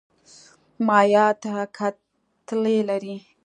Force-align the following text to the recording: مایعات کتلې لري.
مایعات 0.85 1.41
کتلې 1.77 2.77
لري. 2.89 3.15